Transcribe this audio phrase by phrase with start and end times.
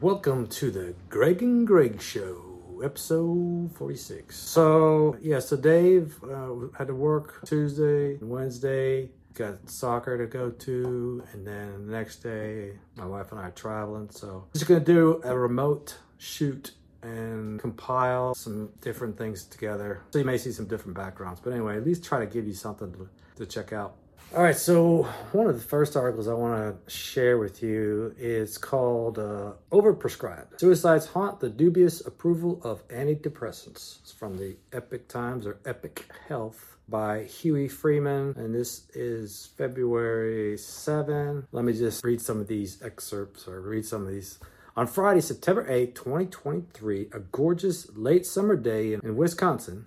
[0.00, 4.36] welcome to the Greg and Greg Show, episode 46.
[4.38, 10.50] So, yeah, so Dave uh, had to work Tuesday, and Wednesday, got soccer to go
[10.50, 14.08] to, and then the next day, my wife and I are traveling.
[14.10, 16.72] So, just gonna do a remote shoot
[17.02, 20.02] and compile some different things together.
[20.10, 22.54] So, you may see some different backgrounds, but anyway, at least try to give you
[22.54, 23.96] something to, to check out.
[24.36, 28.58] All right, so one of the first articles I want to share with you is
[28.58, 30.60] called uh, Overprescribed.
[30.60, 34.00] Suicides Haunt the Dubious Approval of Antidepressants.
[34.00, 40.58] It's from the Epoch Times or Epoch Health by Huey Freeman, and this is February
[40.58, 41.48] 7.
[41.50, 44.38] Let me just read some of these excerpts or read some of these.
[44.76, 49.86] On Friday, September 8, 2023, a gorgeous late summer day in, in Wisconsin,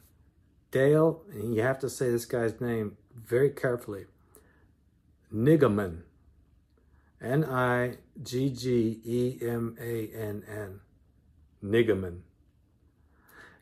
[0.72, 4.06] Dale, and you have to say this guy's name very carefully.
[5.34, 6.02] Niggemann.
[7.22, 10.80] N I G G E M A N N.
[11.64, 12.22] Niggemann.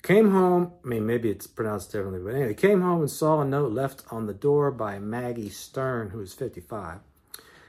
[0.02, 3.46] Came home, I mean, maybe it's pronounced differently, but anyway, came home and saw a
[3.46, 7.00] note left on the door by Maggie Stern, who is 55,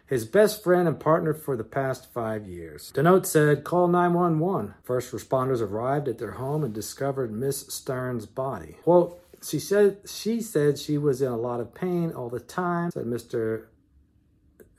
[0.07, 2.93] his best friend and partner for the past five years.
[2.95, 4.75] The note said, Call 911.
[4.85, 8.77] First responders arrived at their home and discovered Miss Stern's body.
[8.85, 12.91] Quote, she said she said she was in a lot of pain all the time,
[12.91, 13.65] said Mr.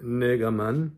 [0.04, 0.92] Niggemann,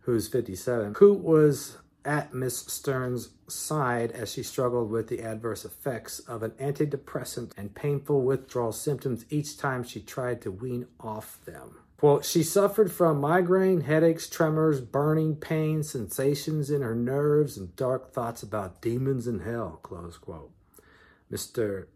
[0.00, 6.20] who's 57, who was at Miss Stern's side as she struggled with the adverse effects
[6.20, 11.78] of an antidepressant and painful withdrawal symptoms each time she tried to wean off them.
[11.98, 18.12] Quote, she suffered from migraine, headaches, tremors, burning pain, sensations in her nerves, and dark
[18.12, 20.52] thoughts about demons in hell, close quote.
[21.32, 21.86] Mr.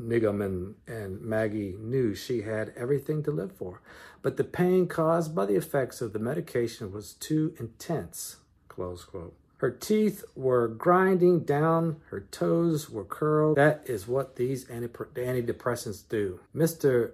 [0.00, 3.80] Niggemann and Maggie knew she had everything to live for,
[4.22, 8.36] but the pain caused by the effects of the medication was too intense.
[8.68, 9.34] Close quote.
[9.58, 13.56] Her teeth were grinding down, her toes were curled.
[13.56, 16.40] That is what these antidepressants do.
[16.54, 17.12] Mr.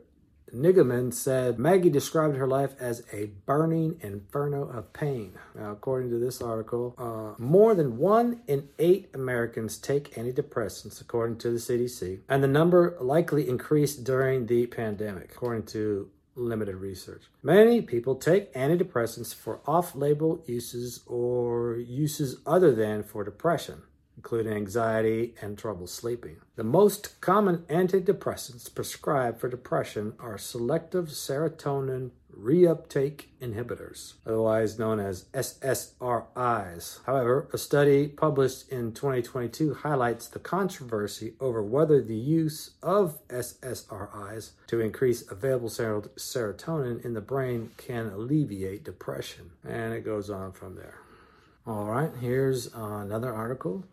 [0.54, 5.32] Niggemann said Maggie described her life as a burning inferno of pain.
[5.54, 11.38] Now, according to this article, uh, more than one in eight Americans take antidepressants, according
[11.38, 17.22] to the CDC, and the number likely increased during the pandemic, according to limited research.
[17.42, 23.82] Many people take antidepressants for off label uses or uses other than for depression
[24.22, 26.36] including anxiety and trouble sleeping.
[26.54, 35.24] The most common antidepressants prescribed for depression are selective serotonin reuptake inhibitors, otherwise known as
[35.34, 37.00] SSRIs.
[37.04, 44.50] However, a study published in 2022 highlights the controversy over whether the use of SSRIs
[44.68, 49.50] to increase available serotonin in the brain can alleviate depression.
[49.68, 51.00] And it goes on from there.
[51.64, 53.84] All right, here's another article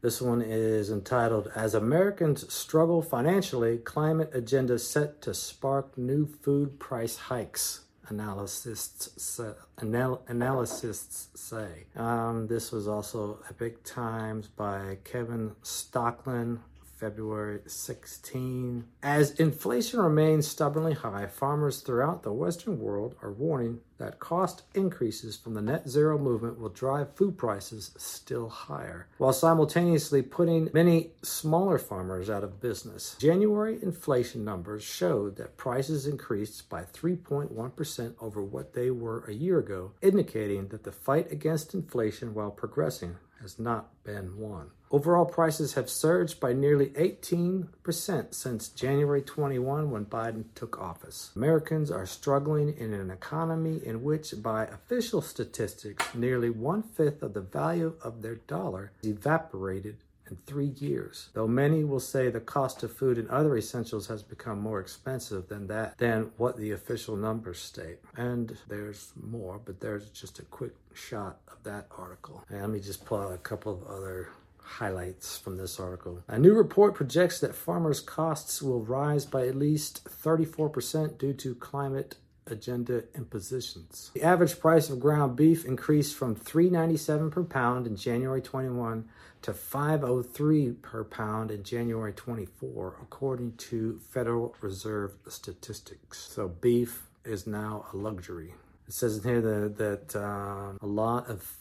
[0.00, 6.78] this one is entitled As Americans Struggle Financially, Climate Agenda Set to Spark New Food
[6.78, 7.80] Price Hikes.
[8.08, 9.50] Analysts say,
[9.82, 11.86] anal- analysts say.
[11.96, 16.60] Um, this was also Epoch Times by Kevin Stocklin,
[16.98, 18.84] February 16.
[19.02, 25.36] As inflation remains stubbornly high, farmers throughout the Western world are warning that cost increases
[25.36, 31.10] from the net zero movement will drive food prices still higher, while simultaneously putting many
[31.22, 33.16] smaller farmers out of business.
[33.18, 39.58] January inflation numbers showed that prices increased by 3.1% over what they were a year
[39.58, 44.70] ago, indicating that the fight against inflation while progressing has not been won.
[44.90, 51.30] Overall prices have surged by nearly 18% since January 21 when Biden took office.
[51.36, 57.34] Americans are struggling in an economy in which, by official statistics, nearly one fifth of
[57.34, 59.98] the value of their dollar evaporated
[60.30, 61.28] in three years.
[61.34, 65.48] Though many will say the cost of food and other essentials has become more expensive
[65.48, 67.98] than that than what the official numbers state.
[68.16, 72.44] And there's more, but there's just a quick shot of that article.
[72.48, 74.28] And let me just pull out a couple of other
[74.68, 76.22] highlights from this article.
[76.28, 81.54] A new report projects that farmers' costs will rise by at least 34% due to
[81.54, 82.16] climate
[82.50, 84.10] agenda impositions.
[84.14, 89.08] The average price of ground beef increased from 3.97 per pound in January 21
[89.42, 96.18] to 5.03 per pound in January 24 according to Federal Reserve statistics.
[96.18, 98.54] So beef is now a luxury.
[98.86, 101.56] It says in here that, that um, a lot of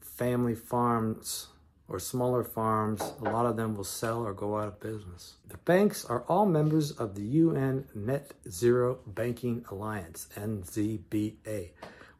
[0.00, 1.48] family farms
[1.88, 5.34] or smaller farms, a lot of them will sell or go out of business.
[5.48, 11.70] The banks are all members of the UN Net Zero Banking Alliance, NZBA,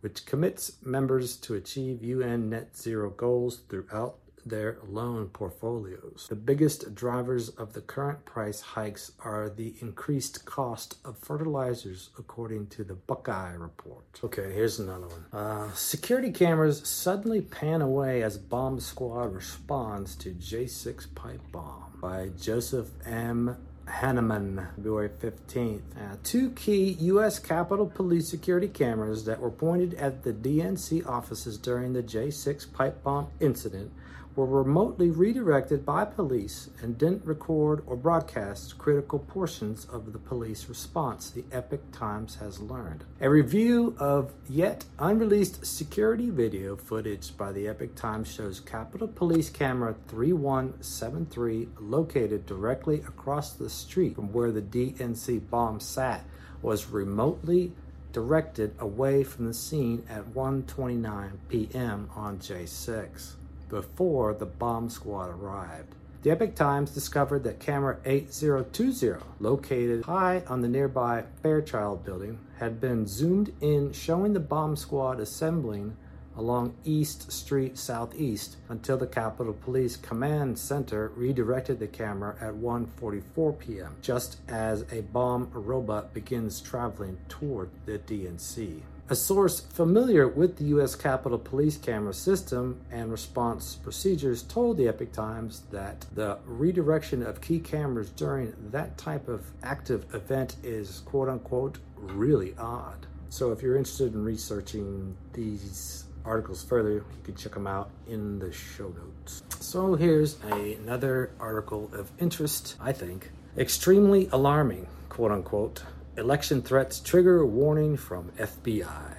[0.00, 6.26] which commits members to achieve UN net zero goals throughout their loan portfolios.
[6.28, 12.68] The biggest drivers of the current price hikes are the increased cost of fertilizers, according
[12.68, 14.20] to the Buckeye report.
[14.22, 15.26] Okay, here's another one.
[15.32, 22.30] Uh, security cameras suddenly pan away as bomb squad responds to J6 pipe bomb by
[22.40, 23.56] Joseph M.
[23.90, 25.80] Hanneman, February 15th.
[25.96, 27.38] Uh, two key U.S.
[27.38, 33.02] Capitol Police security cameras that were pointed at the DNC offices during the J6 pipe
[33.02, 33.90] bomb incident
[34.36, 40.68] were remotely redirected by police and didn't record or broadcast critical portions of the police
[40.68, 43.04] response, the Epoch Times has learned.
[43.20, 49.50] A review of yet unreleased security video footage by the Epoch Times shows Capitol Police
[49.50, 56.24] Camera 3173 located directly across the street from where the DNC bomb sat
[56.62, 57.72] was remotely
[58.12, 62.08] directed away from the scene at 1:29 p.m.
[62.14, 63.34] on J6
[63.70, 65.94] before the bomb squad arrived.
[66.22, 72.78] The Epoch Times discovered that camera 8020, located high on the nearby Fairchild building, had
[72.78, 75.96] been zoomed in showing the bomb squad assembling
[76.36, 83.58] along East Street Southeast until the Capitol Police Command Center redirected the camera at 1:44
[83.58, 83.96] p.m.
[84.02, 88.82] just as a bomb robot begins traveling toward the DNC.
[89.10, 90.94] A source familiar with the U.S.
[90.94, 97.40] Capitol Police camera system and response procedures told the Epoch Times that the redirection of
[97.40, 103.08] key cameras during that type of active event is quote unquote really odd.
[103.30, 108.38] So if you're interested in researching these articles further, you can check them out in
[108.38, 109.42] the show notes.
[109.58, 113.32] So here's a, another article of interest, I think.
[113.58, 115.82] Extremely alarming, quote unquote.
[116.20, 119.14] Election threats trigger warning from FBI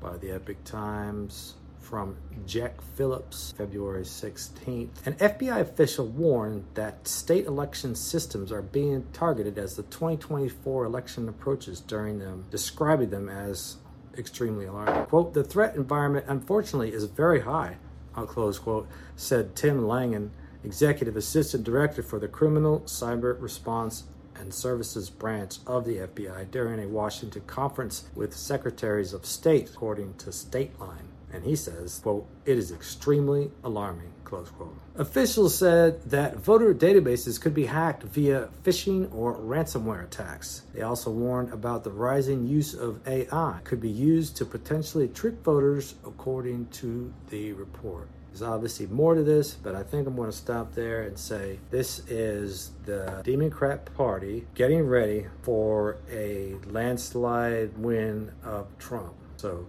[0.00, 2.16] by the Epoch Times from
[2.46, 5.06] Jack Phillips, February 16th.
[5.06, 11.28] An FBI official warned that state election systems are being targeted as the 2024 election
[11.28, 13.76] approaches during them, describing them as
[14.16, 15.04] extremely alarming.
[15.04, 17.76] Quote, the threat environment, unfortunately, is very high,
[18.16, 20.30] I'll close quote, said Tim Langan,
[20.64, 24.04] Executive Assistant Director for the Criminal Cyber Response
[24.40, 30.14] and Services Branch of the FBI during a Washington conference with secretaries of state, according
[30.14, 31.06] to Stateline.
[31.32, 34.76] And he says, quote, it is extremely alarming, close quote.
[34.96, 40.62] Officials said that voter databases could be hacked via phishing or ransomware attacks.
[40.74, 45.34] They also warned about the rising use of AI could be used to potentially trick
[45.44, 48.08] voters, according to the report.
[48.30, 51.58] There's obviously more to this, but I think I'm going to stop there and say
[51.70, 59.14] this is the Democrat Party getting ready for a landslide win of Trump.
[59.36, 59.66] So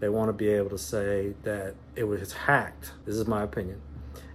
[0.00, 2.92] they want to be able to say that it was hacked.
[3.04, 3.80] This is my opinion.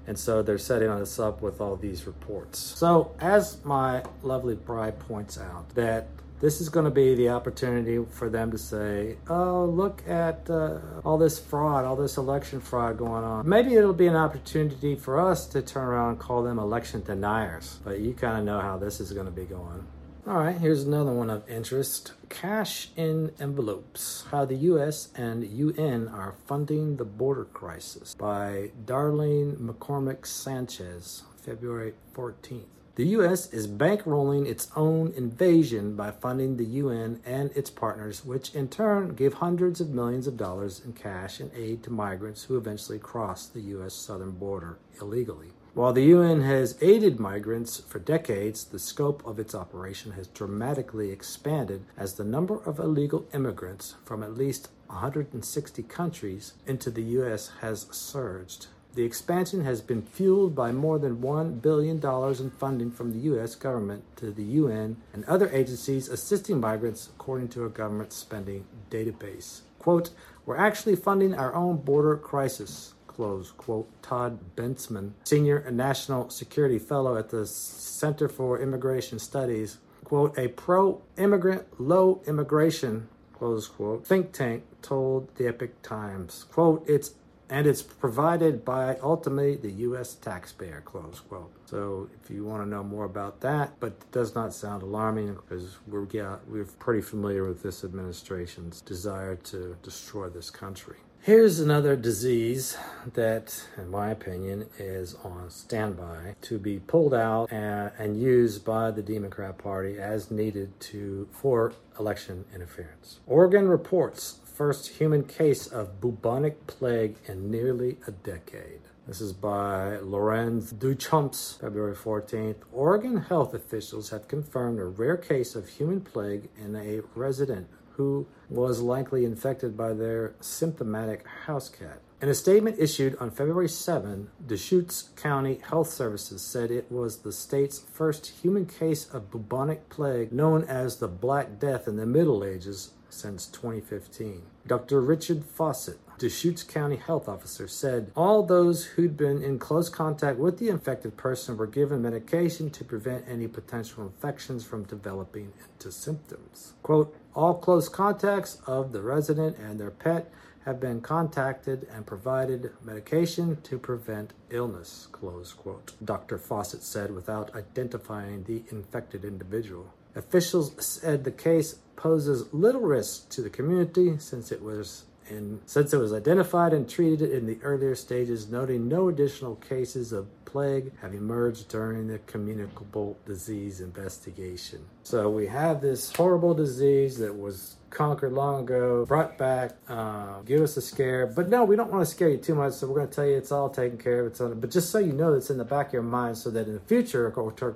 [0.07, 2.59] And so they're setting us up with all these reports.
[2.59, 6.07] So, as my lovely bride points out, that
[6.45, 10.77] this is going to be the opportunity for them to say, oh, look at uh,
[11.03, 13.49] all this fraud, all this election fraud going on.
[13.49, 17.79] Maybe it'll be an opportunity for us to turn around and call them election deniers.
[17.83, 19.87] But you kind of know how this is going to be going.
[20.27, 25.09] All right, here's another one of interest cash in envelopes How the U.S.
[25.15, 32.74] and UN are funding the border crisis by Darlene McCormick Sanchez, February 14th.
[32.95, 33.51] The U.S.
[33.51, 39.15] is bankrolling its own invasion by funding the UN and its partners, which in turn
[39.15, 43.53] gave hundreds of millions of dollars in cash and aid to migrants who eventually crossed
[43.53, 43.93] the U.S.
[43.93, 45.49] southern border illegally.
[45.73, 51.11] While the UN has aided migrants for decades, the scope of its operation has dramatically
[51.11, 57.51] expanded as the number of illegal immigrants from at least 160 countries into the U.S.
[57.59, 58.67] has surged.
[58.95, 63.53] The expansion has been fueled by more than $1 billion in funding from the U.S.
[63.53, 69.61] government to the UN and other agencies assisting migrants, according to a government spending database.
[69.79, 70.11] Quote,
[70.45, 73.89] We're actually funding our own border crisis, close quote.
[74.01, 81.01] Todd Bensman, Senior National Security Fellow at the Center for Immigration Studies, quote, a pro
[81.17, 87.15] immigrant, low immigration, close quote, think tank told the Epoch Times, quote, it's
[87.49, 90.15] and it's provided by ultimately the U.S.
[90.15, 91.51] taxpayer, close quote.
[91.65, 95.35] So if you want to know more about that, but it does not sound alarming
[95.35, 100.97] because we're, yeah, we're pretty familiar with this administration's desire to destroy this country.
[101.25, 102.77] Here's another disease
[103.13, 108.91] that, in my opinion, is on standby to be pulled out and, and, used by
[108.91, 113.21] the Democrat Party as needed to for election interference.
[113.25, 118.79] Oregon reports first human case of bubonic plague in nearly a decade.
[119.05, 122.55] This is by Lorenz Duchamps, February 14th.
[122.71, 128.27] Oregon health officials have confirmed a rare case of human plague in a resident who
[128.49, 131.99] was likely infected by their symptomatic house cat.
[132.21, 137.33] In a statement issued on February 7, Deschutes County Health Services said it was the
[137.33, 142.43] state's first human case of bubonic plague known as the Black Death in the Middle
[142.43, 144.43] Ages since 2015.
[144.67, 145.01] Dr.
[145.01, 150.59] Richard Fawcett, Deschutes County health officer, said all those who'd been in close contact with
[150.59, 156.73] the infected person were given medication to prevent any potential infections from developing into symptoms.
[156.83, 160.31] Quote, all close contacts of the resident and their pet
[160.65, 165.93] have been contacted and provided medication to prevent illness, close quote.
[166.03, 166.39] Dr.
[166.39, 169.93] Fawcett said without identifying the infected individual.
[170.15, 175.93] Officials said the case poses little risk to the community since it was in, since
[175.93, 180.91] it was identified and treated in the earlier stages, noting no additional cases of plague
[181.01, 184.85] have emerged during the communicable disease investigation.
[185.03, 190.61] So we have this horrible disease that was conquered long ago, brought back, uh, give
[190.61, 191.25] us a scare.
[191.25, 193.25] But no, we don't want to scare you too much, so we're going to tell
[193.25, 194.27] you it's all taken care of.
[194.27, 196.51] It's on, but just so you know, it's in the back of your mind, so
[196.51, 197.29] that in the future,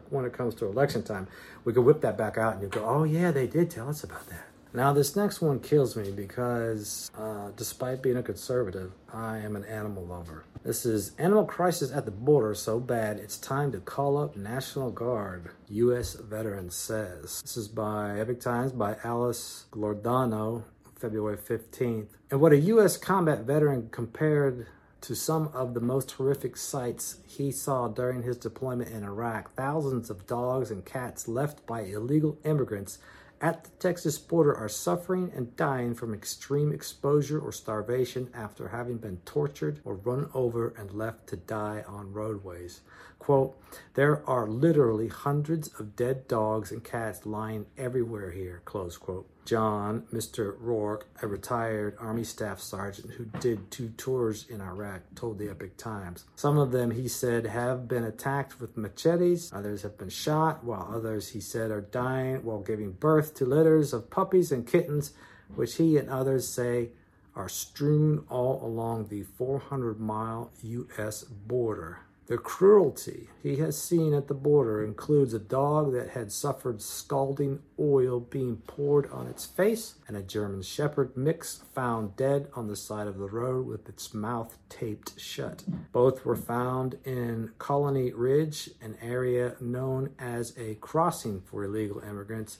[0.10, 1.28] when it comes to election time,
[1.64, 4.04] we can whip that back out and you go, "Oh yeah, they did tell us
[4.04, 9.40] about that." Now, this next one kills me because uh, despite being a conservative, I
[9.40, 10.46] am an animal lover.
[10.64, 14.92] This is Animal Crisis at the Border so bad it's time to call up National
[14.92, 16.14] Guard, U.S.
[16.14, 17.42] veteran says.
[17.42, 20.66] This is by Epoch Times by Alice Giordano,
[21.00, 22.10] February 15th.
[22.30, 22.96] And what a U.S.
[22.96, 24.68] combat veteran compared
[25.02, 29.56] to some of the most horrific sights he saw during his deployment in Iraq.
[29.56, 33.00] Thousands of dogs and cats left by illegal immigrants
[33.42, 38.98] at the Texas border are suffering and dying from extreme exposure or starvation after having
[38.98, 42.82] been tortured or run over and left to die on roadways.
[43.20, 43.56] Quote,
[43.94, 49.28] there are literally hundreds of dead dogs and cats lying everywhere here, close quote.
[49.46, 50.56] John, Mr.
[50.60, 55.76] Rourke, a retired Army Staff Sergeant who did two tours in Iraq, told the Epoch
[55.76, 56.26] Times.
[56.36, 60.90] Some of them, he said, have been attacked with machetes, others have been shot, while
[60.94, 65.14] others, he said, are dying while giving birth to litters of puppies and kittens,
[65.56, 66.92] which he and others say
[67.36, 71.24] are strewn all along the 400 mile U.S.
[71.24, 72.00] border.
[72.30, 77.64] The cruelty he has seen at the border includes a dog that had suffered scalding
[77.80, 82.76] oil being poured on its face and a German Shepherd mix found dead on the
[82.76, 85.64] side of the road with its mouth taped shut.
[85.92, 92.60] Both were found in Colony Ridge, an area known as a crossing for illegal immigrants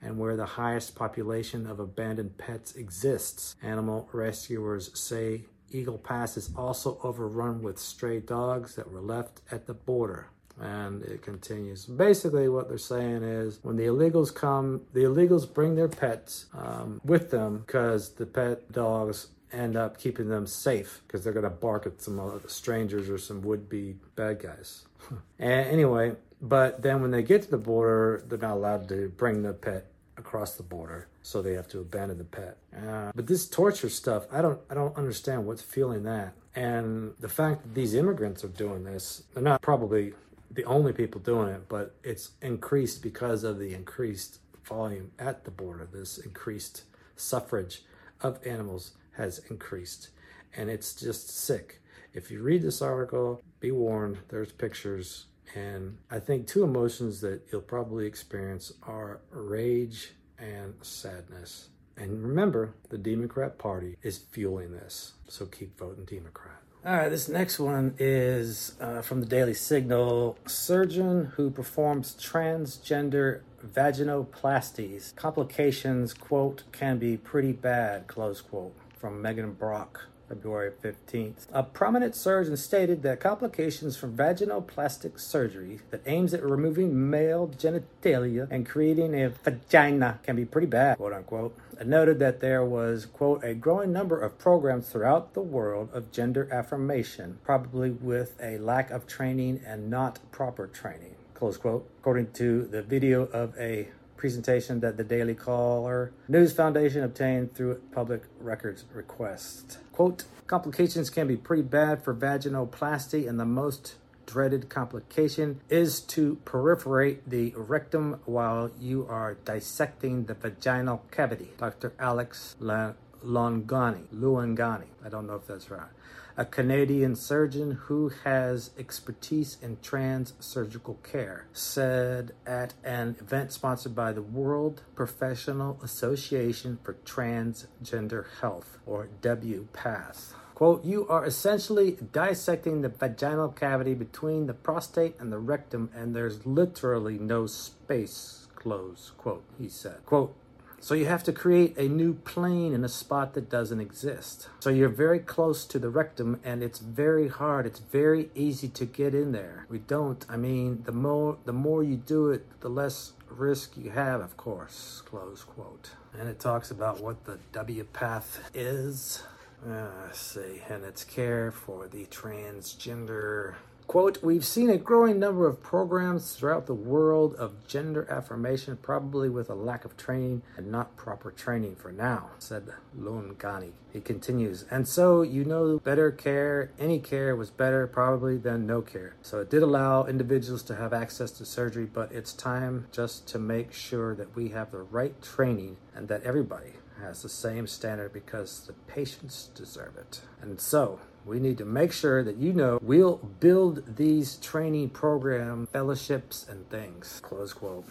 [0.00, 3.54] and where the highest population of abandoned pets exists.
[3.62, 9.66] Animal rescuers say Eagle Pass is also overrun with stray dogs that were left at
[9.66, 10.28] the border.
[10.58, 11.86] And it continues.
[11.86, 17.00] Basically, what they're saying is when the illegals come, the illegals bring their pets um,
[17.02, 21.50] with them because the pet dogs end up keeping them safe because they're going to
[21.50, 24.84] bark at some strangers or some would be bad guys.
[25.38, 29.42] and anyway, but then when they get to the border, they're not allowed to bring
[29.42, 29.86] the pet
[30.20, 32.56] across the border, so they have to abandon the pet.
[32.76, 36.34] Uh, but this torture stuff, I don't, I don't understand what's fueling that.
[36.54, 40.14] And the fact that these immigrants are doing this, they're not probably
[40.50, 45.50] the only people doing it, but it's increased because of the increased volume at the
[45.50, 45.88] border.
[45.92, 46.84] This increased
[47.16, 47.82] suffrage
[48.20, 50.10] of animals has increased,
[50.56, 51.80] and it's just sick.
[52.12, 54.18] If you read this article, be warned.
[54.28, 61.68] There's pictures and I think two emotions that you'll probably experience are rage and sadness.
[61.96, 65.12] And remember, the Democrat Party is fueling this.
[65.28, 66.56] So keep voting Democrat.
[66.82, 70.38] All right, this next one is uh, from the Daily Signal.
[70.46, 75.14] Surgeon who performs transgender vaginoplasties.
[75.14, 80.06] Complications, quote, can be pretty bad, close quote, from Megan Brock.
[80.30, 81.48] February 15th.
[81.52, 87.48] A prominent surgeon stated that complications from vaginal plastic surgery that aims at removing male
[87.48, 91.58] genitalia and creating a vagina can be pretty bad, quote unquote.
[91.80, 96.12] It noted that there was, quote, a growing number of programs throughout the world of
[96.12, 102.30] gender affirmation, probably with a lack of training and not proper training, close quote, according
[102.34, 103.88] to the video of a
[104.20, 109.78] presentation that the Daily Caller News Foundation obtained through public records request.
[109.92, 113.94] Quote, complications can be pretty bad for vaginoplasty and the most
[114.26, 121.48] dreaded complication is to perforate the rectum while you are dissecting the vaginal cavity.
[121.56, 121.94] Dr.
[121.98, 122.92] Alex La
[123.24, 125.88] Longani, Luangani, I don't know if that's right,
[126.36, 133.94] a Canadian surgeon who has expertise in trans surgical care, said at an event sponsored
[133.94, 140.34] by the World Professional Association for Transgender Health, or WPATH.
[140.54, 146.14] Quote, you are essentially dissecting the vaginal cavity between the prostate and the rectum, and
[146.14, 150.04] there's literally no space, close quote, he said.
[150.04, 150.36] Quote,
[150.80, 154.48] so you have to create a new plane in a spot that doesn't exist.
[154.60, 157.66] So you're very close to the rectum and it's very hard.
[157.66, 159.66] It's very easy to get in there.
[159.68, 163.90] We don't, I mean, the more the more you do it, the less risk you
[163.90, 165.02] have, of course.
[165.04, 165.90] Close quote.
[166.18, 169.22] And it talks about what the WPATH is.
[169.68, 173.56] Uh, see, and its care for the transgender.
[173.90, 179.28] Quote, we've seen a growing number of programs throughout the world of gender affirmation, probably
[179.28, 183.72] with a lack of training and not proper training for now, said Laungani.
[183.92, 188.80] He continues, and so you know better care, any care was better probably than no
[188.80, 189.16] care.
[189.22, 193.40] So it did allow individuals to have access to surgery, but it's time just to
[193.40, 198.12] make sure that we have the right training and that everybody has the same standard
[198.12, 200.20] because the patients deserve it.
[200.40, 205.66] And so, we need to make sure that you know we'll build these training program
[205.72, 207.20] fellowships and things.
[207.22, 207.84] Close quote.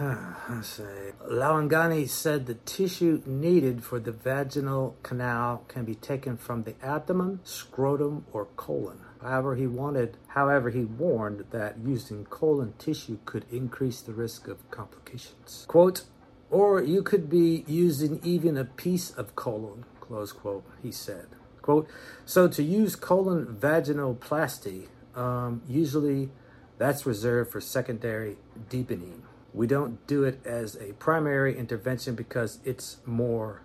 [0.00, 6.62] Let's say Laungani said the tissue needed for the vaginal canal can be taken from
[6.62, 9.00] the abdomen, scrotum, or colon.
[9.20, 14.70] However, he wanted, however, he warned that using colon tissue could increase the risk of
[14.70, 15.64] complications.
[15.66, 16.04] Quote,
[16.48, 21.26] or you could be using even a piece of colon, close quote, he said.
[21.68, 21.86] Quote,
[22.24, 26.30] so to use colon vaginoplasty, um, usually
[26.78, 28.38] that's reserved for secondary
[28.70, 29.24] deepening.
[29.52, 33.60] We don't do it as a primary intervention because it's more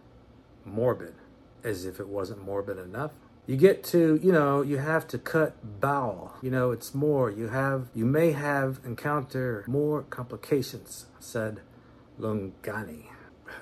[0.65, 1.13] morbid,
[1.63, 3.12] as if it wasn't morbid enough.
[3.48, 6.33] You get to, you know, you have to cut bowel.
[6.41, 7.31] You know, it's more.
[7.31, 11.62] You have, you may have encounter more complications, said
[12.19, 13.06] Laungani.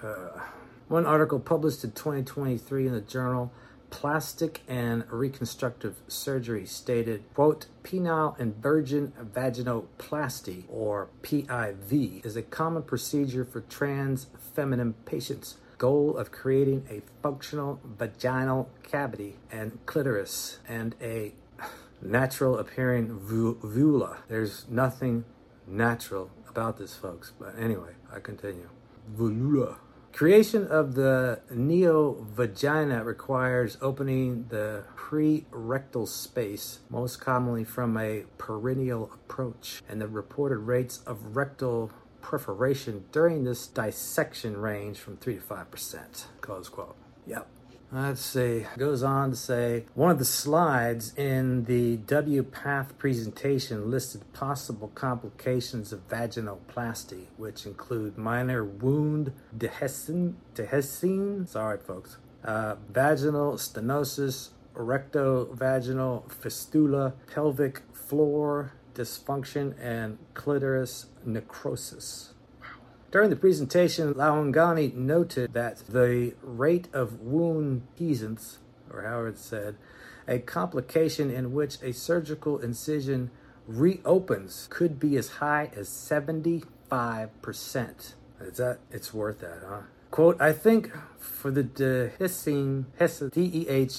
[0.02, 0.40] Uh,
[0.88, 3.52] one article published in 2023 in the journal
[3.92, 13.46] Plastic and Reconstructive Surgery stated, quote, penile inversion vaginoplasty, or PIV, is a common procedure
[13.46, 15.58] for trans feminine patients.
[15.78, 21.34] Goal of creating a functional vaginal cavity and clitoris and a
[22.02, 24.20] natural appearing vulva.
[24.28, 25.26] There's nothing
[25.68, 27.34] natural about this, folks.
[27.38, 28.70] But anyway, I continue.
[29.10, 29.78] Vulva.
[30.14, 39.82] Creation of the neovagina requires opening the pre-rectal space, most commonly from a perineal approach,
[39.90, 46.26] and the reported rates of rectal perforation during this dissection range from 3 to 5%.
[46.42, 46.96] Close quote.
[47.26, 47.48] Yep.
[47.94, 48.66] Let's see.
[48.78, 55.92] Goes on to say one of the slides in the WPATH presentation listed possible complications
[55.92, 67.82] of vaginoplasty, which include minor wound dehiscence sorry folks, uh, vaginal stenosis, rectovaginal fistula, pelvic
[67.92, 72.31] floor dysfunction, and clitoris necrosis.
[73.12, 79.76] During the presentation, Laungani noted that the rate of wound dehiscence, or it's said,
[80.30, 83.30] a complication in which a surgical incision
[83.68, 86.64] reopens, could be as high as 75%.
[88.40, 89.82] Is that it's worth that, huh?
[90.10, 92.86] Quote, I think for the dehiscene,
[93.32, 93.94] D-E-H-I-S-C-E-N-E,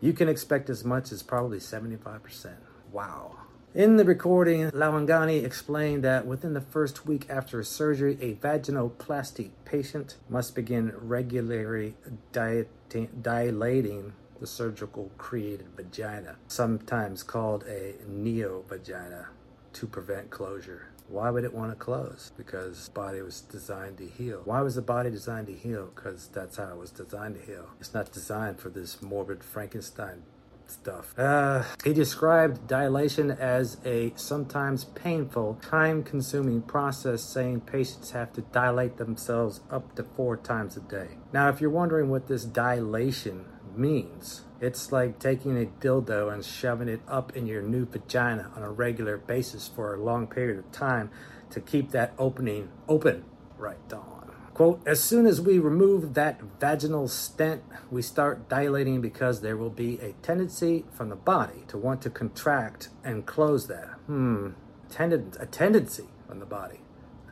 [0.00, 2.54] you can expect as much as probably 75%.
[2.92, 3.36] Wow.
[3.72, 10.16] In the recording, Laungani explained that within the first week after surgery, a vaginoplasty patient
[10.28, 11.94] must begin regularly
[12.32, 19.26] dilating the surgical created vagina, sometimes called a neovagina,
[19.74, 20.88] to prevent closure.
[21.06, 22.32] Why would it want to close?
[22.36, 24.42] Because body was designed to heal.
[24.44, 25.92] Why was the body designed to heal?
[25.94, 27.68] Because that's how it was designed to heal.
[27.78, 30.24] It's not designed for this morbid Frankenstein
[30.70, 31.18] stuff.
[31.18, 38.40] Uh, he described dilation as a sometimes painful, time consuming process, saying patients have to
[38.40, 41.08] dilate themselves up to four times a day.
[41.32, 46.88] Now, if you're wondering what this dilation means, it's like taking a dildo and shoving
[46.88, 50.70] it up in your new vagina on a regular basis for a long period of
[50.70, 51.10] time
[51.50, 53.24] to keep that opening open
[53.56, 54.19] right on.
[54.54, 59.70] Quote, as soon as we remove that vaginal stent, we start dilating because there will
[59.70, 63.88] be a tendency from the body to want to contract and close that.
[64.06, 64.50] Hmm,
[64.90, 66.80] Tended, a tendency from the body.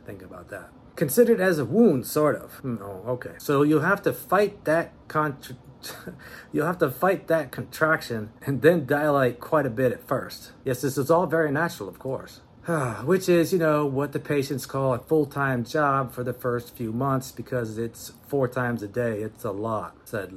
[0.05, 0.69] Think about that.
[0.95, 2.61] considered as a wound, sort of.
[2.65, 3.33] Oh, okay.
[3.37, 5.55] So you'll have to fight that contra-
[6.51, 10.51] You'll have to fight that contraction and then dilate quite a bit at first.
[10.65, 12.41] Yes, this is all very natural, of course.
[13.03, 16.75] which is, you know, what the patients call a full time job for the first
[16.75, 19.21] few months because it's four times a day.
[19.21, 20.29] It's a lot, said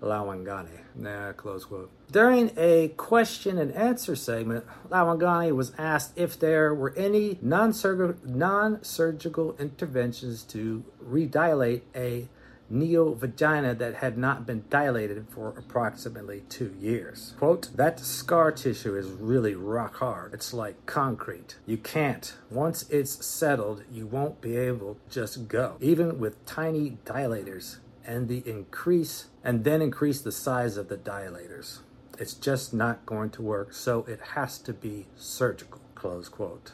[0.00, 0.78] Laungani.
[0.94, 1.90] Nah, close quote.
[2.12, 9.56] During a question and answer segment, Laungani was asked if there were any non surgical
[9.58, 12.28] interventions to redilate a
[12.74, 17.34] neo vagina that had not been dilated for approximately two years.
[17.38, 20.34] Quote, that scar tissue is really rock hard.
[20.34, 21.56] It's like concrete.
[21.66, 22.36] You can't.
[22.50, 25.76] Once it's settled, you won't be able to just go.
[25.80, 31.78] Even with tiny dilators and the increase and then increase the size of the dilators.
[32.18, 35.80] It's just not going to work, so it has to be surgical.
[35.94, 36.72] Close quote.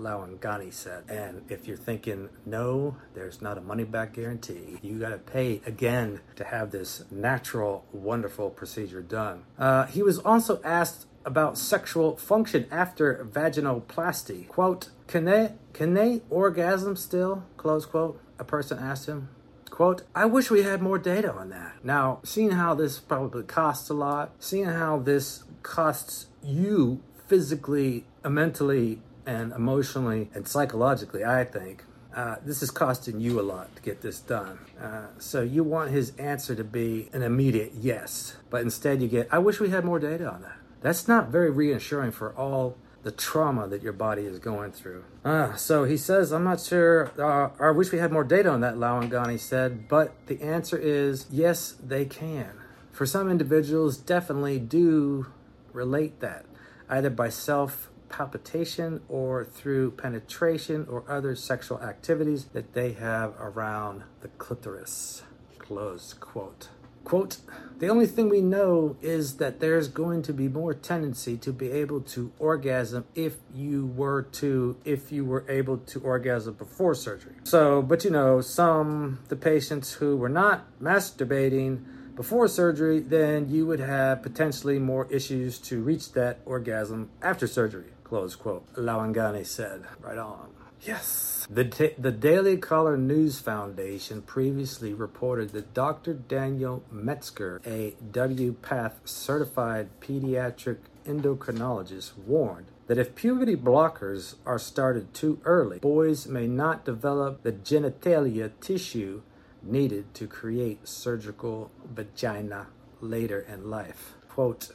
[0.00, 1.04] Laungani said.
[1.08, 5.60] And if you're thinking, no, there's not a money back guarantee, you got to pay
[5.66, 9.44] again to have this natural, wonderful procedure done.
[9.58, 14.48] Uh, he was also asked about sexual function after vaginoplasty.
[14.48, 17.44] Quote, can they, can they orgasm still?
[17.56, 18.20] Close quote.
[18.38, 19.28] A person asked him.
[19.68, 21.84] Quote, I wish we had more data on that.
[21.84, 29.00] Now, seeing how this probably costs a lot, seeing how this costs you physically, mentally,
[29.26, 34.00] and emotionally and psychologically, I think, uh, this is costing you a lot to get
[34.00, 34.58] this done.
[34.80, 39.28] Uh, so you want his answer to be an immediate yes, but instead you get,
[39.30, 40.56] I wish we had more data on that.
[40.80, 45.04] That's not very reassuring for all the trauma that your body is going through.
[45.24, 48.60] Uh, so he says, I'm not sure, uh, I wish we had more data on
[48.60, 52.50] that, Laungani said, but the answer is yes, they can.
[52.90, 55.26] For some individuals, definitely do
[55.72, 56.44] relate that,
[56.88, 64.02] either by self palpitation or through penetration or other sexual activities that they have around
[64.20, 65.22] the clitoris.
[65.58, 66.68] Close quote.
[67.04, 67.38] Quote,
[67.78, 71.70] the only thing we know is that there's going to be more tendency to be
[71.70, 77.34] able to orgasm if you were to, if you were able to orgasm before surgery.
[77.44, 83.66] So, but you know, some, the patients who were not masturbating before surgery, then you
[83.66, 87.86] would have potentially more issues to reach that orgasm after surgery.
[88.10, 88.74] Close quote.
[88.74, 89.84] Laungani said.
[90.00, 90.48] Right on.
[90.82, 91.46] Yes.
[91.48, 96.14] The, t- the Daily Caller News Foundation previously reported that Dr.
[96.14, 105.40] Daniel Metzger, a WPATH certified pediatric endocrinologist, warned that if puberty blockers are started too
[105.44, 109.22] early, boys may not develop the genitalia tissue
[109.62, 112.66] needed to create surgical vagina
[113.00, 114.14] later in life.
[114.28, 114.70] Quote,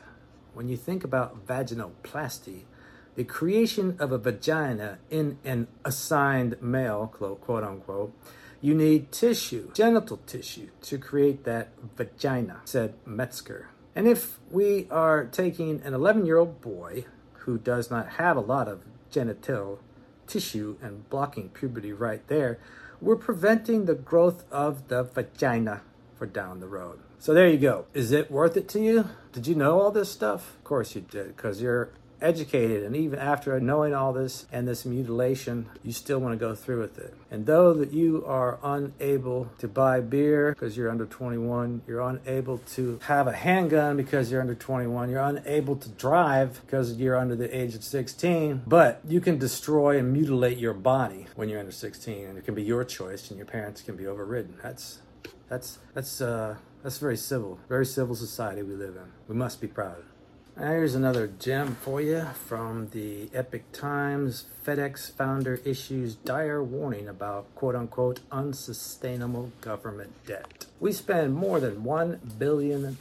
[0.53, 2.61] when you think about vaginoplasty,
[3.15, 8.13] the creation of a vagina in an assigned male, quote unquote,
[8.61, 13.69] you need tissue, genital tissue, to create that vagina, said Metzger.
[13.95, 17.05] And if we are taking an 11 year old boy
[17.39, 19.79] who does not have a lot of genital
[20.27, 22.59] tissue and blocking puberty right there,
[22.99, 25.81] we're preventing the growth of the vagina
[26.17, 26.99] for down the road.
[27.19, 27.85] So there you go.
[27.93, 29.09] Is it worth it to you?
[29.31, 30.55] Did you know all this stuff?
[30.57, 34.85] Of course you did, because you're educated and even after knowing all this and this
[34.85, 37.13] mutilation you still want to go through with it.
[37.31, 42.59] And though that you are unable to buy beer because you're under 21 you're unable
[42.75, 47.35] to have a handgun because you're under 21 you're unable to drive because you're under
[47.35, 51.71] the age of 16 but you can destroy and mutilate your body when you're under
[51.71, 54.55] 16 and it can be your choice and your parents can be overridden.
[54.61, 54.99] That's
[55.49, 59.11] that's that's uh that's very civil very civil society we live in.
[59.27, 60.03] We must be proud
[60.57, 64.45] Here's another gem for you from the Epoch Times.
[64.65, 70.65] FedEx founder issues dire warning about quote unquote unsustainable government debt.
[70.79, 72.97] We spend more than $1 billion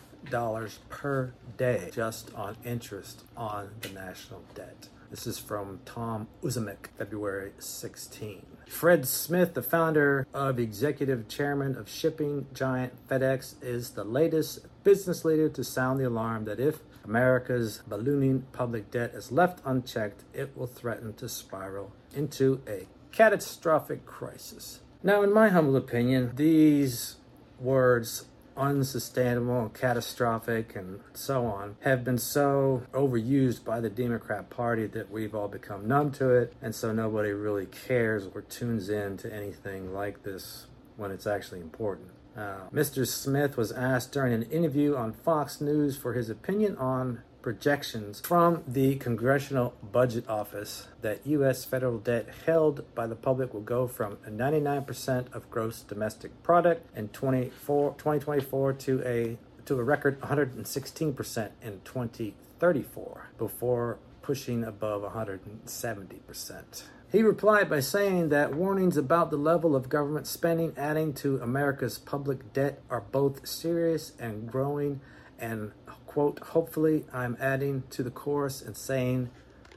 [0.88, 4.88] per day just on interest on the national debt.
[5.10, 8.44] This is from Tom Ozimek, February 16.
[8.68, 15.24] Fred Smith, the founder of executive chairman of shipping giant FedEx, is the latest business
[15.24, 20.56] leader to sound the alarm that if America's ballooning public debt is left unchecked, it
[20.56, 24.80] will threaten to spiral into a catastrophic crisis.
[25.02, 27.16] Now, in my humble opinion, these
[27.60, 34.86] words unsustainable and catastrophic and so on have been so overused by the Democrat Party
[34.86, 39.16] that we've all become numb to it, and so nobody really cares or tunes in
[39.18, 42.08] to anything like this when it's actually important.
[42.36, 43.06] Uh, Mr.
[43.06, 48.64] Smith was asked during an interview on Fox News for his opinion on projections from
[48.66, 51.64] the Congressional Budget Office that U.S.
[51.64, 57.10] federal debt held by the public will go from 99% of gross domestic product in
[57.10, 66.82] 2024 to a to a record 116% in 2034 before pushing above 170%.
[67.14, 71.96] He replied by saying that warnings about the level of government spending adding to America's
[71.96, 75.00] public debt are both serious and growing
[75.38, 75.70] and
[76.06, 79.30] quote hopefully I'm adding to the chorus and saying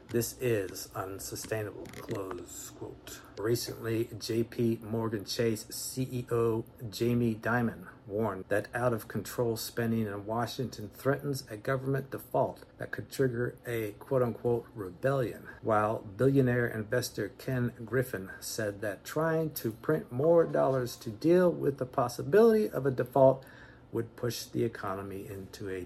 [0.10, 8.94] this is unsustainable close quote recently jp morgan chase ceo jamie dimon warned that out
[8.94, 14.66] of control spending in Washington threatens a government default that could trigger a quote unquote
[14.74, 21.52] rebellion, while billionaire investor Ken Griffin said that trying to print more dollars to deal
[21.52, 23.44] with the possibility of a default
[23.92, 25.86] would push the economy into a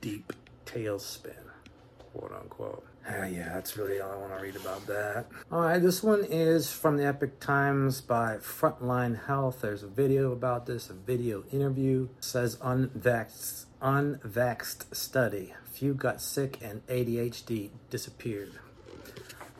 [0.00, 0.32] deep
[0.66, 1.50] tailspin,
[2.12, 2.89] quote unquote.
[3.12, 5.26] Ah, yeah, that's really all I want to read about that.
[5.50, 9.62] All right, this one is from the Epoch Times by Frontline Health.
[9.62, 12.08] There's a video about this, a video interview.
[12.18, 15.54] It says unvaxxed, unvaxxed study.
[15.72, 18.52] Few got sick and ADHD disappeared.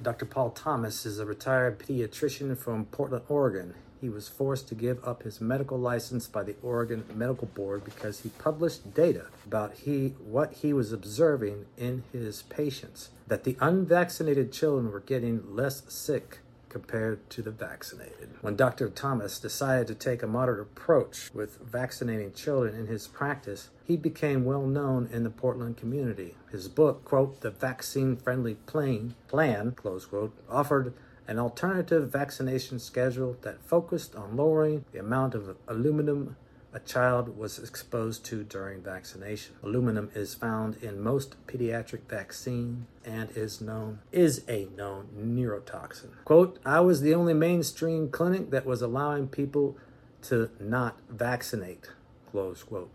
[0.01, 0.27] Dr.
[0.27, 5.23] Paul Thomas is a retired pediatrician from Portland, Oregon he was forced to give up
[5.23, 10.55] his medical license by the Oregon Medical Board because he published data about he what
[10.55, 16.39] he was observing in his patients that the unvaccinated children were getting less sick
[16.71, 18.31] compared to the vaccinated.
[18.41, 18.89] When Dr.
[18.89, 24.45] Thomas decided to take a moderate approach with vaccinating children in his practice, he became
[24.45, 26.37] well known in the Portland community.
[26.51, 30.95] His book, quote, The Vaccine Friendly Plan, plan, close quote, offered
[31.31, 36.37] an alternative vaccination schedule that focused on lowering the amount of aluminum
[36.73, 39.55] a child was exposed to during vaccination.
[39.63, 46.11] Aluminum is found in most pediatric vaccine and is known is a known neurotoxin.
[46.25, 49.77] Quote, I was the only mainstream clinic that was allowing people
[50.23, 51.91] to not vaccinate.
[52.31, 52.91] Close quote.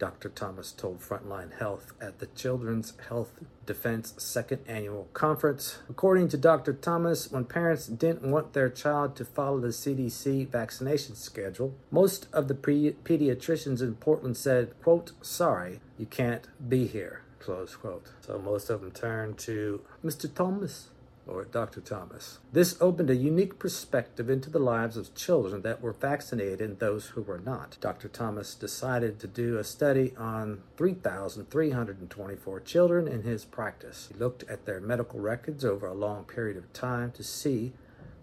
[0.00, 0.30] Dr.
[0.30, 3.32] Thomas told Frontline Health at the Children's Health
[3.66, 5.78] Defense Second Annual Conference.
[5.90, 6.72] According to Dr.
[6.72, 12.48] Thomas, when parents didn't want their child to follow the CDC vaccination schedule, most of
[12.48, 18.06] the pre- pediatricians in Portland said, quote, sorry, you can't be here, close quote.
[18.22, 20.32] So most of them turned to Mr.
[20.34, 20.88] Thomas
[21.30, 21.80] or Dr.
[21.80, 22.38] Thomas.
[22.52, 27.06] This opened a unique perspective into the lives of children that were vaccinated and those
[27.08, 27.76] who were not.
[27.80, 28.08] Dr.
[28.08, 34.08] Thomas decided to do a study on 3,324 children in his practice.
[34.12, 37.72] He looked at their medical records over a long period of time to see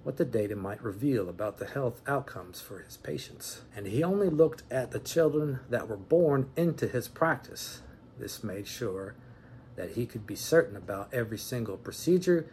[0.03, 3.61] what the data might reveal about the health outcomes for his patients.
[3.75, 7.81] And he only looked at the children that were born into his practice.
[8.17, 9.15] This made sure
[9.75, 12.49] that he could be certain about every single procedure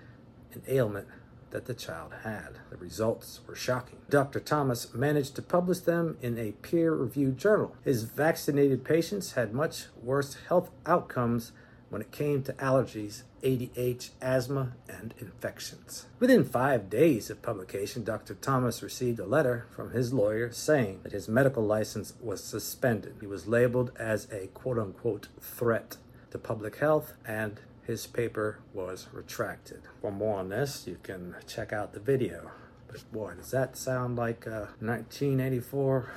[0.55, 1.09] an ailment
[1.51, 2.59] that the child had.
[2.71, 3.99] The results were shocking.
[4.11, 4.40] Dr.
[4.40, 7.77] Thomas managed to publish them in a peer reviewed journal.
[7.85, 11.53] His vaccinated patients had much worse health outcomes
[11.90, 16.07] when it came to allergies, ADH, asthma, and infections.
[16.19, 18.35] Within five days of publication, Dr.
[18.35, 23.14] Thomas received a letter from his lawyer saying that his medical license was suspended.
[23.21, 25.99] He was labeled as a quote unquote threat
[26.33, 29.83] to public health and his paper was retracted.
[30.01, 32.51] For more on this, you can check out the video.
[32.88, 36.11] But boy, does that sound like uh, 1984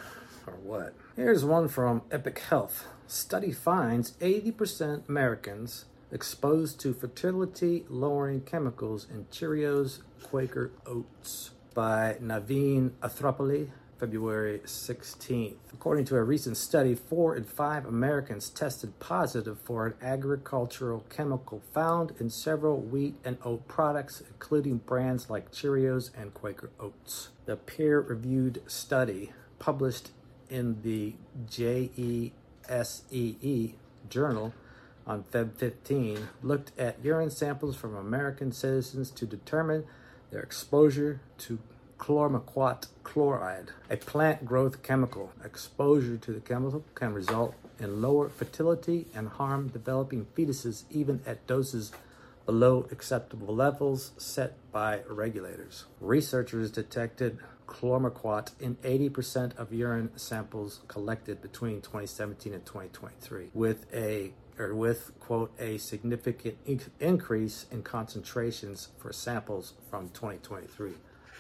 [0.48, 0.94] or what?
[1.16, 2.88] Here's one from Epoch Health.
[3.08, 12.92] Study finds 80% Americans exposed to fertility lowering chemicals in Cheerios Quaker Oats by Naveen
[13.02, 15.56] Athrappully February 16th.
[15.74, 21.62] According to a recent study, four in five Americans tested positive for an agricultural chemical
[21.74, 27.30] found in several wheat and oat products, including brands like Cheerios and Quaker Oats.
[27.46, 30.12] The peer reviewed study, published
[30.50, 31.16] in the
[31.50, 32.32] JESEE
[34.10, 34.54] journal
[35.06, 39.86] on Feb 15, looked at urine samples from American citizens to determine
[40.32, 41.60] their exposure to
[41.98, 45.32] chlormequat chloride, a plant growth chemical.
[45.44, 51.46] Exposure to the chemical can result in lower fertility and harm developing fetuses even at
[51.48, 51.92] doses
[52.46, 55.86] below acceptable levels set by regulators.
[56.00, 64.32] Researchers detected chlormequat in 80% of urine samples collected between 2017 and 2023 with a
[64.58, 66.58] or with quote a significant
[67.00, 70.94] increase in concentrations for samples from 2023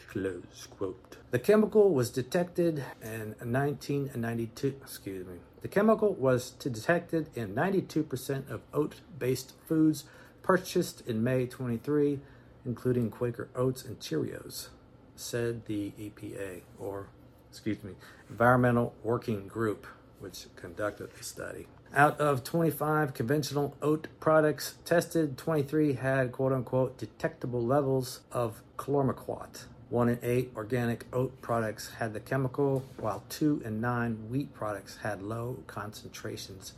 [0.07, 1.17] Close quote.
[1.31, 4.75] The chemical was detected in 1992.
[4.81, 5.35] Excuse me.
[5.61, 10.05] The chemical was detected in 92% of oat-based foods
[10.41, 12.21] purchased in May 23,
[12.65, 14.69] including Quaker Oats and Cheerios,
[15.15, 17.07] said the EPA, or
[17.49, 17.93] excuse me,
[18.29, 19.87] Environmental Working Group,
[20.19, 21.67] which conducted the study.
[21.93, 29.65] Out of 25 conventional oat products tested, 23 had quote unquote detectable levels of chlormequat.
[29.89, 34.97] One in eight organic oat products had the chemical, while two in nine wheat products
[34.97, 36.73] had low concentrations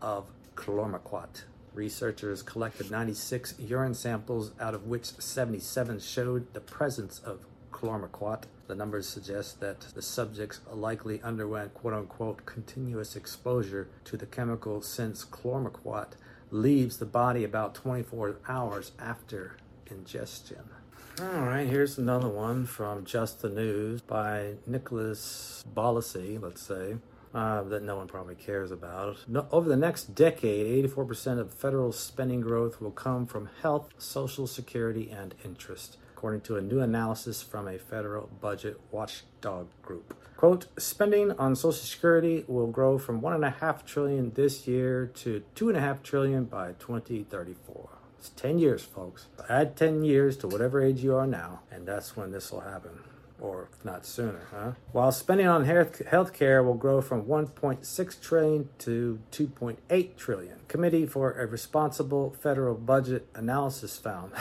[0.00, 1.42] of chlormequat.
[1.74, 8.44] Researchers collected 96 urine samples, out of which 77 showed the presence of chlormequat.
[8.68, 14.80] The numbers suggest that the subjects likely underwent quote unquote continuous exposure to the chemical
[14.80, 16.12] since chlormequat
[16.50, 19.58] leaves the body about 24 hours after
[19.90, 20.70] ingestion.
[21.18, 26.96] All right, here's another one from Just the News by Nicholas Ballasy, let's say,
[27.32, 29.24] uh, that no one probably cares about.
[29.26, 34.46] No, over the next decade, 84% of federal spending growth will come from health, social
[34.46, 40.14] security, and interest, according to a new analysis from a federal budget watchdog group.
[40.36, 45.06] Quote, spending on social security will grow from one and a half trillion this year
[45.14, 47.95] to two and a half trillion by 2034.
[48.18, 49.26] It's 10 years, folks.
[49.48, 53.00] Add 10 years to whatever age you are now, and that's when this will happen.
[53.38, 54.72] Or if not sooner, huh?
[54.92, 60.60] While spending on health care will grow from 1.6 trillion to 2.8 trillion.
[60.68, 64.32] Committee for a Responsible Federal Budget Analysis found.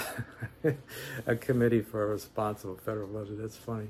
[1.27, 3.37] a committee for a responsible federal budget.
[3.37, 3.89] That's funny.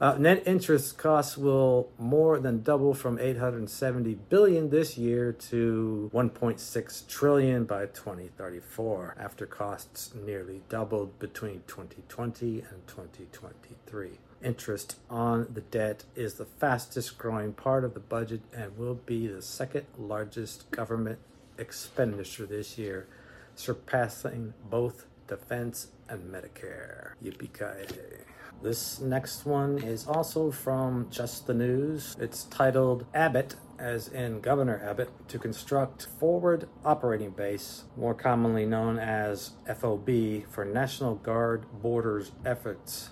[0.00, 7.06] Uh, net interest costs will more than double from 870 billion this year to 1.6
[7.06, 16.04] trillion by 2034 after costs nearly doubled between 2020 and 2023 interest on the debt
[16.16, 21.18] is the fastest growing part of the budget and will be the second largest government
[21.58, 23.06] expenditure this year,
[23.54, 27.12] surpassing both defense and Medicare.
[27.22, 28.29] Yippee-ki-yay.
[28.62, 32.14] This next one is also from Just the News.
[32.20, 38.98] It's titled Abbott, as in Governor Abbott, to construct Forward Operating Base, more commonly known
[38.98, 43.10] as FOB, for National Guard Borders Efforts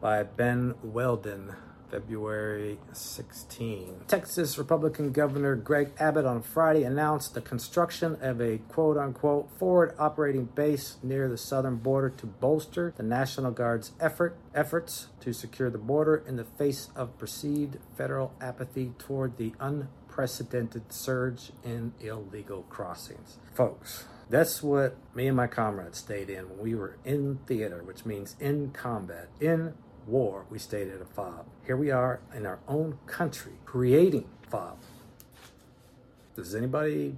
[0.00, 1.54] by Ben Whedon.
[1.90, 4.02] February 16.
[4.08, 9.94] Texas Republican Governor Greg Abbott on Friday announced the construction of a quote unquote forward
[9.98, 15.70] operating base near the southern border to bolster the National Guard's effort efforts to secure
[15.70, 22.62] the border in the face of perceived federal apathy toward the unprecedented surge in illegal
[22.68, 23.38] crossings.
[23.54, 28.04] Folks, that's what me and my comrades stayed in when we were in theater, which
[28.04, 29.74] means in combat, in
[30.06, 31.46] war, we stayed at a fob.
[31.64, 34.78] Here we are in our own country creating fob.
[36.34, 37.16] Does anybody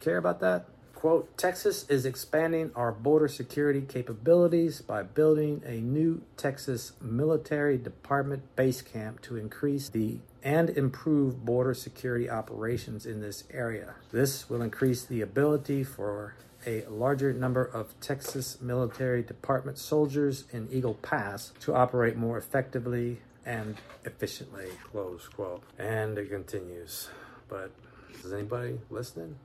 [0.00, 0.66] care about that?
[0.94, 8.56] Quote Texas is expanding our border security capabilities by building a new Texas military department
[8.56, 13.96] base camp to increase the and improve border security operations in this area.
[14.10, 16.34] This will increase the ability for
[16.66, 23.20] a larger number of Texas Military Department soldiers in Eagle Pass to operate more effectively
[23.44, 24.66] and efficiently.
[24.90, 25.62] Close quote.
[25.78, 27.08] And it continues.
[27.48, 27.70] But
[28.24, 29.36] is anybody listening?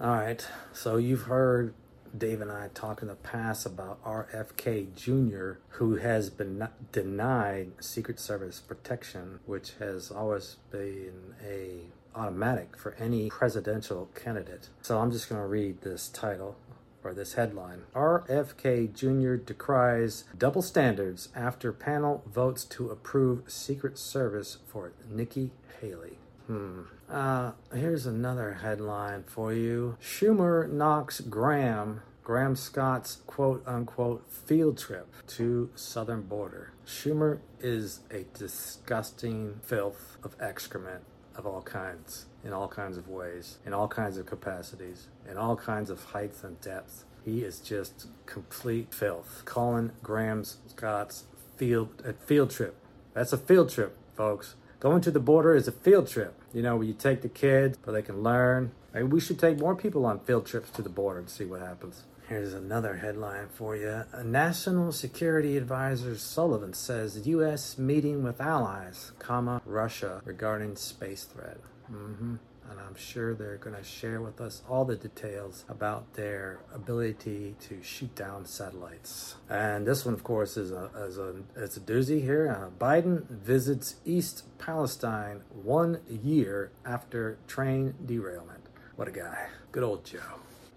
[0.00, 0.46] All right.
[0.72, 1.74] So you've heard
[2.16, 8.20] Dave and I talk in the past about RFK Jr., who has been denied Secret
[8.20, 11.80] Service protection, which has always been a
[12.14, 14.68] automatic for any presidential candidate.
[14.82, 16.56] So I'm just going to read this title
[17.04, 19.34] or this headline RFK Jr.
[19.36, 26.18] decries double standards after panel votes to approve Secret Service for Nikki Haley.
[26.46, 26.82] Hmm.
[27.10, 35.08] Uh, here's another headline for you Schumer knocks Graham Graham Scott's quote unquote field trip
[35.26, 36.72] to southern border.
[36.86, 43.58] Schumer is a disgusting filth of excrement of all kinds, in all kinds of ways,
[43.66, 47.04] in all kinds of capacities, in all kinds of heights and depths.
[47.24, 49.42] He is just complete filth.
[49.44, 51.24] Colin Graham Scott's
[51.56, 52.76] field a field trip.
[53.14, 54.54] That's a field trip, folks.
[54.80, 56.40] Going to the border is a field trip.
[56.54, 58.72] You know, where you take the kids so they can learn.
[58.94, 61.60] Maybe we should take more people on field trips to the border and see what
[61.60, 62.04] happens.
[62.28, 64.04] Here's another headline for you.
[64.12, 67.78] A National Security Advisor Sullivan says U.S.
[67.78, 71.58] meeting with allies, comma, Russia regarding space threat.
[71.92, 72.36] Mm-hmm.
[72.70, 77.56] and I'm sure they're going to share with us all the details about their ability
[77.60, 79.36] to shoot down satellites.
[79.48, 82.50] And this one, of course, is a, is a, it's a doozy here.
[82.50, 88.64] Uh, Biden visits East Palestine one year after train derailment.
[88.96, 89.48] What a guy.
[89.72, 90.18] Good old Joe.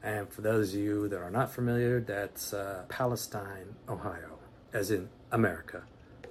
[0.03, 4.39] And for those of you that are not familiar, that's uh, Palestine, Ohio,
[4.74, 5.84] as in America.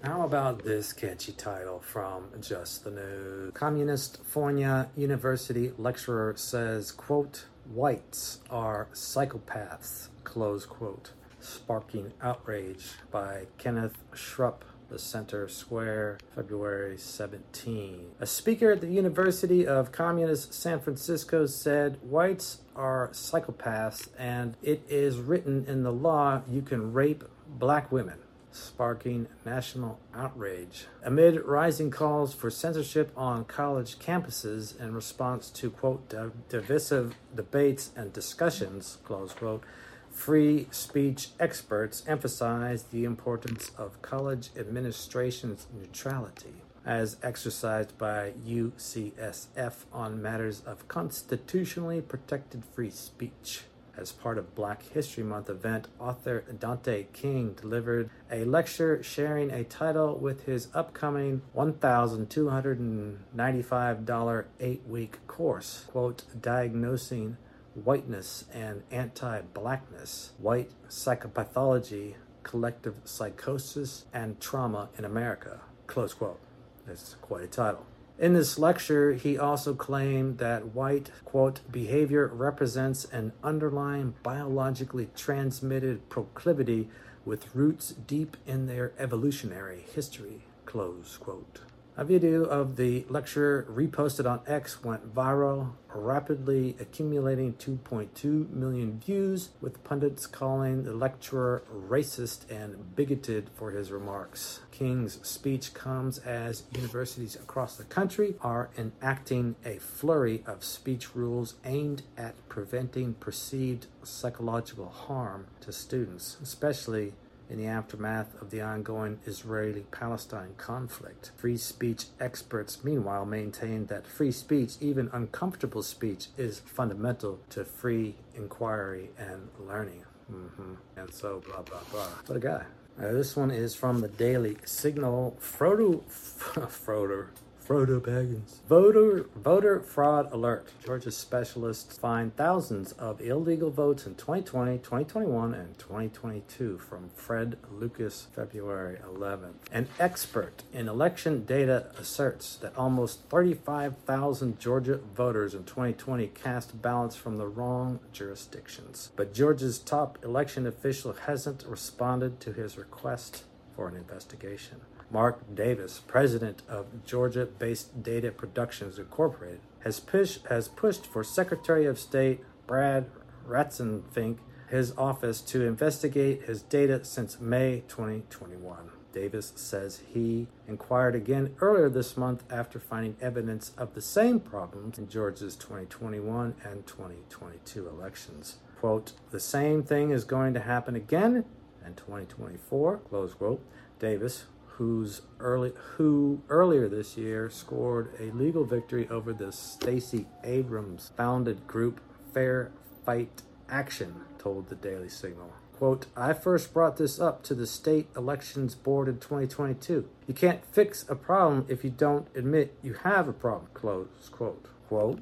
[0.02, 3.52] How about this catchy title from Just the News?
[3.52, 13.98] Communist Fornia University lecturer says, quote, whites are psychopaths, close quote, sparking outrage by Kenneth
[14.14, 18.12] Schrupp, the Center Square, February 17.
[18.20, 24.82] A speaker at the University of Communist San Francisco said whites are psychopaths and it
[24.88, 28.16] is written in the law you can rape black women
[28.52, 30.86] sparking national outrage.
[31.04, 36.12] Amid rising calls for censorship on college campuses in response to, quote,
[36.48, 39.62] divisive debates and discussions, close quote,
[40.10, 50.22] free speech experts emphasize the importance of college administration's neutrality as exercised by UCSF on
[50.22, 53.62] matters of constitutionally protected free speech.
[54.00, 59.62] As part of Black History Month event, author Dante King delivered a lecture sharing a
[59.62, 67.36] title with his upcoming $1,295 eight week course, quote, Diagnosing
[67.74, 76.40] Whiteness and Anti Blackness, White Psychopathology, Collective Psychosis, and Trauma in America, close quote.
[76.86, 77.84] That's quite a title.
[78.20, 86.06] In this lecture, he also claimed that white, quote, behavior represents an underlying biologically transmitted
[86.10, 86.90] proclivity
[87.24, 91.60] with roots deep in their evolutionary history, close quote.
[91.96, 99.50] A video of the lecture reposted on X went viral, rapidly accumulating 2.2 million views,
[99.60, 104.60] with pundits calling the lecturer racist and bigoted for his remarks.
[104.70, 111.56] King's speech comes as universities across the country are enacting a flurry of speech rules
[111.64, 117.12] aimed at preventing perceived psychological harm to students, especially
[117.50, 121.32] in the aftermath of the ongoing Israeli Palestine conflict.
[121.36, 128.14] Free speech experts, meanwhile, maintain that free speech, even uncomfortable speech, is fundamental to free
[128.36, 130.04] inquiry and learning.
[130.32, 130.74] Mm-hmm.
[130.96, 132.08] And so, blah, blah, blah.
[132.26, 132.64] What a guy.
[132.96, 135.36] This one is from the Daily Signal.
[135.40, 137.26] Frodo, Frodo,
[137.70, 138.62] Frodo Baggins.
[138.68, 140.72] Voter voter fraud alert.
[140.84, 148.26] Georgia specialists find thousands of illegal votes in 2020, 2021, and 2022 from Fred Lucas,
[148.34, 149.54] February 11th.
[149.70, 157.14] An expert in election data asserts that almost 35,000 Georgia voters in 2020 cast ballots
[157.14, 159.12] from the wrong jurisdictions.
[159.14, 163.44] But Georgia's top election official hasn't responded to his request
[163.76, 164.80] for an investigation.
[165.10, 171.86] Mark Davis, president of Georgia based Data Productions Incorporated, has, pushed has pushed for Secretary
[171.86, 173.10] of State Brad
[173.48, 174.38] Ratzenfink,
[174.68, 178.90] his office, to investigate his data since May 2021.
[179.12, 184.98] Davis says he inquired again earlier this month after finding evidence of the same problems
[184.98, 188.58] in Georgia's 2021 and 2022 elections.
[188.78, 191.44] Quote, the same thing is going to happen again
[191.84, 193.62] in 2024, close quote.
[193.98, 194.44] Davis,
[194.80, 201.66] who's early who earlier this year scored a legal victory over the Stacey Abrams founded
[201.66, 202.00] group
[202.32, 202.72] Fair
[203.04, 205.52] Fight Action, told the Daily Signal.
[205.76, 210.08] Quote, I first brought this up to the state elections board in 2022.
[210.26, 214.64] You can't fix a problem if you don't admit you have a problem, close quote.
[214.88, 215.20] Quote,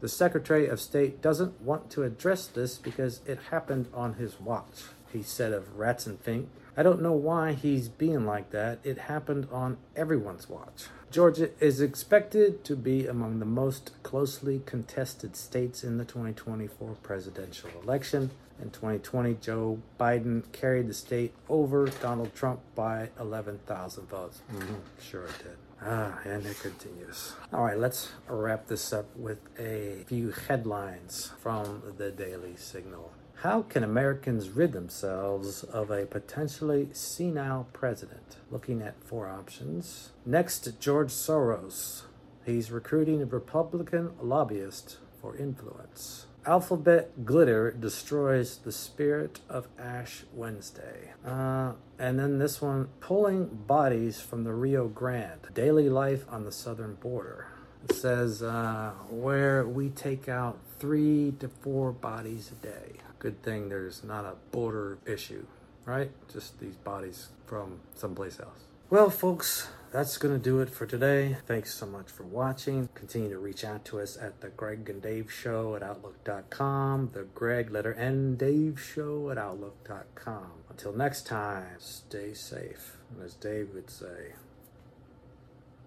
[0.00, 4.84] the Secretary of State doesn't want to address this because it happened on his watch,
[5.12, 6.46] he said of Ratzenfink,
[6.76, 8.80] I don't know why he's being like that.
[8.82, 10.86] It happened on everyone's watch.
[11.10, 17.70] Georgia is expected to be among the most closely contested states in the 2024 presidential
[17.82, 18.32] election.
[18.60, 24.42] In 2020, Joe Biden carried the state over Donald Trump by 11,000 votes.
[24.52, 24.74] Mm-hmm.
[25.00, 25.56] Sure it did.
[25.80, 27.34] Ah, and it continues.
[27.52, 33.12] All right, let's wrap this up with a few headlines from the Daily Signal.
[33.44, 38.38] How can Americans rid themselves of a potentially senile president?
[38.50, 40.12] Looking at four options.
[40.24, 42.04] Next, George Soros.
[42.46, 46.24] He's recruiting a Republican lobbyist for influence.
[46.46, 51.12] Alphabet glitter destroys the spirit of Ash Wednesday.
[51.22, 56.52] Uh, and then this one pulling bodies from the Rio Grande, daily life on the
[56.52, 57.48] southern border.
[57.90, 63.03] It says uh, where we take out three to four bodies a day.
[63.24, 65.46] Good thing there's not a border issue,
[65.86, 66.10] right?
[66.30, 68.64] Just these bodies from someplace else.
[68.90, 71.38] Well, folks, that's going to do it for today.
[71.46, 72.90] Thanks so much for watching.
[72.94, 77.22] Continue to reach out to us at the Greg and Dave Show at Outlook.com, the
[77.22, 80.50] Greg letter N Dave Show at Outlook.com.
[80.68, 82.98] Until next time, stay safe.
[83.10, 84.34] And as Dave would say,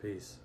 [0.02, 0.38] peace.